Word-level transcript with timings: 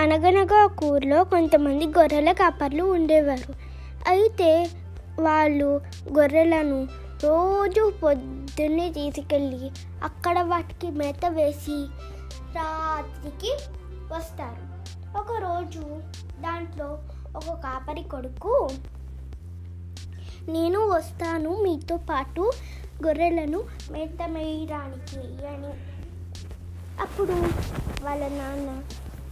అనగనగా 0.00 0.58
ఒక 0.64 0.84
ఊర్లో 0.84 1.18
కొంతమంది 1.24 1.86
గొర్రెల 1.86 2.32
కాపర్లు 2.32 2.84
ఉండేవారు. 2.84 3.52
అయితే 4.08 4.50
వాళ్ళు 5.20 5.68
గొర్రెలను 6.18 6.78
రోజు 7.24 7.92
పొద్దున్నే 8.02 8.86
తీసుకెళ్ళి 8.90 9.70
అక్కడ 10.02 10.36
వాటికి 10.42 10.90
మేత 10.90 11.26
వేసి 11.28 11.78
రాత్రికి 12.56 13.52
వస్తారు. 14.12 14.62
ఒకరోజు 15.18 15.82
దాంట్లో 16.40 16.88
ఒక 17.36 17.54
కాపరి 17.64 18.02
కొడుకు 18.02 18.54
నేను 20.48 20.80
వస్తాను 20.88 21.50
మీతో 21.62 21.96
పాటు 22.10 22.52
గొర్రెలను 23.06 23.62
మేత 23.90 24.28
మేయడానికి 24.28 25.22
అని. 25.46 25.72
అప్పుడు 27.00 27.36
వాళ్ళ 28.04 28.22
నాన్న 28.28 28.68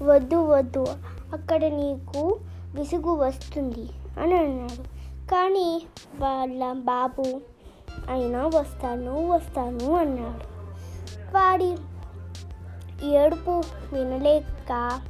వద్దు 0.03 0.37
వద్దు. 0.37 0.87
అక్కడ 1.33 1.65
నీకు 1.65 2.39
విసుగు 2.75 3.15
వస్తుంది 3.15 3.91
అని 4.21 4.37
అన్నాడు. 4.37 4.83
కానీ 5.29 5.87
వాళ్ళ 6.19 6.73
బాబు 6.73 7.41
అయినా 8.11 8.47
వస్తాను 8.47 9.31
వస్తాను 9.31 9.97
అన్నాడు. 9.97 10.55
వాడి 11.35 11.77
ఏడుపు 13.07 13.63
వినలేక 13.93 15.01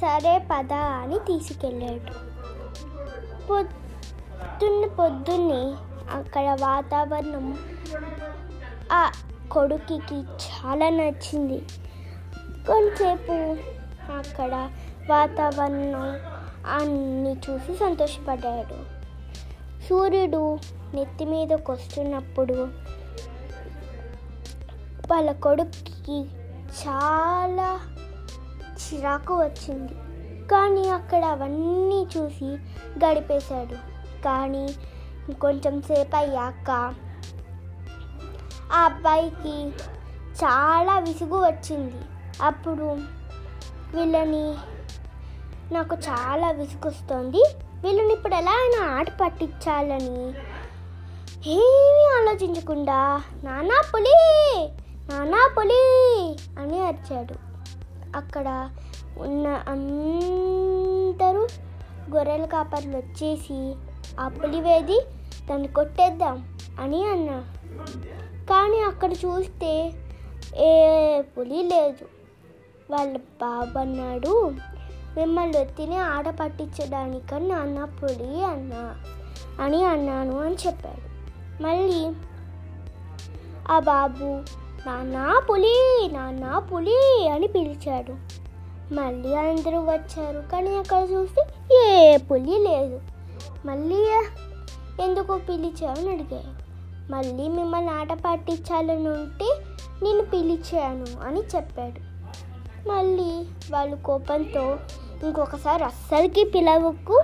సరే 0.00 0.38
పద 0.38 0.72
అని 0.72 1.18
తీసుకెళ్ళాడు. 1.18 2.26
పొద్దున్న 3.46 4.86
పొద్దున్నే 4.86 5.74
అక్కడ 6.10 6.56
వాతావరణం 6.60 7.58
ఆ 8.92 9.12
కొడుకుకి 9.52 10.20
చాలా 10.20 10.88
నచ్చింది. 10.88 11.58
కొంచెంసేపు 12.68 13.56
అక్కడ 14.12 14.70
వాతావరణం 15.10 16.20
అన్ని 16.66 17.32
చూసి 17.32 17.74
సంతోషపడ్డాడు. 17.74 18.96
సూర్యుడు 19.88 20.58
నెత్తి 20.94 21.24
మీదకి 21.24 21.70
వస్తున్నప్పుడు 21.70 22.68
వాళ్ళ 25.10 25.32
కొడుక్కి 25.32 26.24
చాలా 26.82 27.80
చిరాకు 28.76 29.34
వచ్చింది. 29.34 29.94
కానీ 30.48 30.88
అక్కడ 30.88 31.24
అవన్నీ 31.24 32.06
చూసి 32.16 32.56
గడిపేశాడు. 33.06 33.74
కానీ 34.22 34.74
కొంచెం 35.40 35.82
సేపు 35.82 36.16
అయ్యాక 36.16 36.94
ఆ 38.72 38.84
అబ్బాయికి 38.84 39.68
చాలా 40.44 40.98
విసుగు 40.98 41.38
వచ్చింది. 41.46 41.96
అప్పుడు 42.42 42.98
వీళ్ళని 43.94 44.46
నాకు 45.74 45.94
చాలా 46.08 46.50
విసుకొస్తుంది 46.50 47.42
వీళ్ళని 47.84 48.12
ఇప్పుడు 48.12 48.34
ఎలా 48.34 48.54
అయినా 48.60 48.80
ఆట 48.96 49.08
పట్టించాలని 49.20 50.20
ఏమీ 51.56 52.04
ఆలోచించకుండా 52.18 52.98
నానా 53.44 53.78
పులి 53.90 54.16
నానా 55.10 55.40
పులి 55.56 55.82
అని 56.58 56.78
అరిచాడు. 56.80 57.34
అక్కడ 58.16 58.48
ఉన్న 59.16 59.46
అందరూ 59.68 61.42
గొర్రెల 62.14 62.44
కాపర్లు 62.44 62.96
వచ్చేసి 62.96 63.60
ఆ 64.20 64.28
పులివేది 64.28 64.98
దాన్ని 65.50 65.68
కొట్టేద్దాం 65.68 66.36
అని 66.80 67.00
అన్నా 67.04 67.38
కానీ 68.50 68.80
అక్కడ 68.80 69.12
చూస్తే 69.12 69.72
ఏ 70.56 70.70
పులి 71.36 71.62
లేదు. 71.62 72.04
వాళ్ళ 72.90 73.16
బాబు 73.16 73.78
అన్నాడు. 73.78 74.52
మిమ్మల్ని 75.16 75.64
తిని 75.64 75.96
ఆట 75.96 76.28
పట్టించడానికని 76.28 77.48
నాన్న 77.48 77.84
పులి 77.84 78.44
అన్నా 78.44 78.96
అని 79.60 79.84
అన్నాను 79.84 80.40
అని 80.40 80.56
చెప్పాడు. 80.66 81.06
మళ్ళీ 81.62 82.12
ఆ 83.70 83.78
బాబు 83.78 84.24
నాన్న 84.86 85.40
పులి 85.50 86.08
నాన్న 86.12 86.58
పులి 86.58 87.28
అని 87.28 87.46
పిలిచాడు. 87.46 88.12
మళ్ళీ 88.94 89.34
అందరూ 89.34 89.80
వచ్చారు. 89.80 90.50
కానీ 90.52 90.76
అక్కడ 90.76 91.08
చూస్తే 91.12 91.46
ఏ 91.84 92.16
పులి 92.16 92.58
లేదు. 92.58 93.00
మళ్ళీ 93.66 94.20
ఎందుకు 95.04 95.38
పిలిచావని 95.38 96.10
అడిగారు. 96.10 96.66
మళ్ళీ 97.12 97.48
మిమ్మల్ని 97.48 97.90
ఆట 97.90 98.12
పట్టించాలని 98.12 99.08
ఉంటే 99.08 99.56
నేను 100.02 100.22
పిలిచాను 100.22 101.26
అని 101.26 101.40
చెప్పాడు. 101.56 102.15
మళ్ళీ 102.88 103.46
వాళ్ళు 103.70 103.96
కోపంతో 103.96 104.78
ఇంకొకసారి 105.26 105.84
అస్సలకి 105.84 106.44
పిలవకు. 106.54 107.22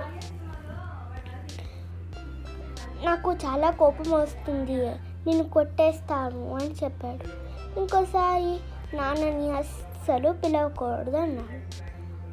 నాకు 3.03 3.33
చాలా 3.33 3.71
కోపం 3.71 4.11
వస్తుంది. 4.11 4.85
నేను 5.27 5.43
కొట్టేస్తాను 5.43 6.55
అని 6.55 6.75
చెప్పాడు. 6.83 7.43
ఇంకోసారి 7.79 8.59
నాన్నని 8.97 9.51
అస్సలు 9.51 10.31
పిలవకూడదు 10.31 11.17
అన్నాడు. 11.17 11.83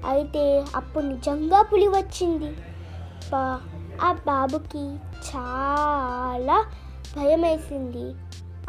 అయితే 0.06 0.64
అప్పుడు 0.76 1.04
నిజంగా 1.04 1.62
పులి 1.62 1.88
వచ్చింది. 1.88 2.52
బా- 3.32 3.68
ఆ 4.02 4.12
బాబుకి 4.12 4.96
చాలా 5.36 6.64
భయం 7.16 7.42
వేసింది 7.42 8.14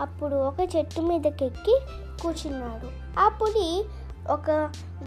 అప్పుడు 0.01 0.35
ఒక 0.35 0.75
చెట్టు 0.75 1.01
మీదకెక్కి 1.01 1.79
కూర్చున్నాడు. 2.21 3.19
ఆ 3.19 3.29
పులి 3.29 3.85
ఒక 4.29 4.51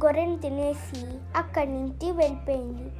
గొర్రెను 0.04 0.38
తినేసి 0.38 1.06
అక్కడి 1.36 1.72
నుంచి 1.72 2.10
వెళ్ళిపోయింది. 2.10 2.90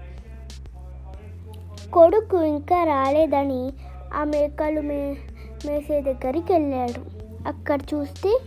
కొడుకు 1.91 2.43
ఇంకా 2.43 2.85
రాలేదని 2.85 3.73
ఆ 4.15 4.25
మేకలు 4.25 4.81
మే 4.81 5.17
మేసే 5.67 6.01
దగ్గరికి 6.01 6.53
వెళ్ళాడు. 6.53 7.25
అక్కడ 7.49 7.81
చూస్తే 7.95 8.39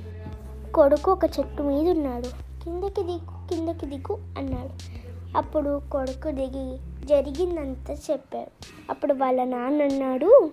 కొడుకు 0.75 1.11
ఒక 1.11 1.25
చెట్టు 1.25 1.63
మీద 1.63 1.89
ఉన్నాడు. 1.89 2.27
కిందకి 2.63 3.03
దిగు 3.03 3.47
కిందకి 3.49 3.85
దిగు 3.85 4.19
అన్నాడు. 4.37 4.97
అప్పుడు 5.37 5.81
కొడుకు 5.91 6.31
దిగి 6.31 6.77
జరిగిందంతా 7.05 7.93
చెప్పాడు. 7.93 8.51
అప్పుడు 8.89 9.13
వాళ్ళ 9.13 9.43
నాన్న 9.43 9.81
అన్నాడు 9.81 10.51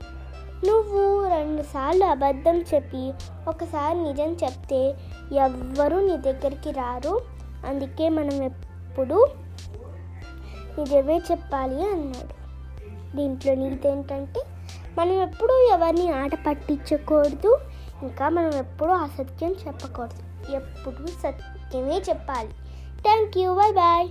నువ్వు 0.67 1.29
రెండుసార్లు 1.29 2.05
అబద్ధం 2.05 2.65
చెప్పి 2.75 3.13
ఒకసారి 3.49 4.03
నిజం 4.03 4.33
చెప్తే 4.45 4.95
ఎవ్వరూ 5.33 6.01
నీ 6.01 6.17
దగ్గరికి 6.17 6.71
రారు. 6.71 7.21
అందుకే 7.67 8.09
మనం 8.09 8.43
ఎప్పుడు 8.43 9.29
నిజమే 10.79 11.19
చెప్పాలి 11.19 11.91
అన్నాడు. 11.91 12.45
దీంట్లో 13.17 13.55
నీతి 13.55 13.89
మనం 14.99 15.13
ఎప్పుడూ 15.13 15.55
ఎవరిని 15.73 16.11
ఆట 16.11 16.31
పట్టించకూడదు. 16.47 17.59
ఇంకా 18.03 18.29
మనం 18.29 18.55
ఎప్పుడూ 18.55 18.91
అసత్యం 18.91 19.55
చెప్పకూడదు. 19.67 20.53
ఎప్పుడు 20.53 21.07
సత్యమే 21.07 21.99
చెప్పాలి. 21.99 22.49
Thank 23.03 23.39
you 23.39 23.55
bye 23.55 23.73
bye 23.73 24.09